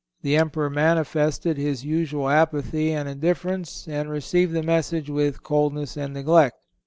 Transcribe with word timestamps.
The 0.23 0.35
Emperor 0.35 0.71
manifested 0.71 1.57
his 1.57 1.85
usual 1.85 2.27
apathy 2.27 2.91
and 2.91 3.07
indifference 3.07 3.87
and 3.87 4.09
received 4.09 4.51
the 4.51 4.63
message 4.63 5.11
with 5.11 5.43
coldness 5.43 5.95
and 5.95 6.15
neglect. 6.15 6.57